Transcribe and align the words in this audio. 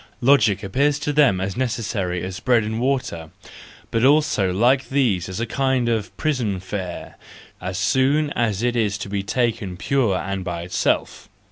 Logic 0.21 0.63
appears 0.63 0.97
to 0.97 1.13
them 1.13 1.39
as 1.39 1.55
necessary 1.55 2.23
as 2.23 2.39
bread 2.39 2.63
and 2.63 2.79
water, 2.79 3.29
but 3.91 4.03
also 4.03 4.51
like 4.51 4.89
these 4.89 5.29
as 5.29 5.39
a 5.39 5.45
kind 5.45 5.87
of 5.87 6.17
prison 6.17 6.59
fare, 6.59 7.17
as 7.61 7.77
soon 7.77 8.31
as 8.31 8.63
it 8.63 8.75
is 8.75 8.97
to 8.97 9.09
be 9.09 9.21
taken 9.21 9.77
pure 9.77 10.17
and 10.17 10.43
by 10.43 10.63
itself. 10.63 11.29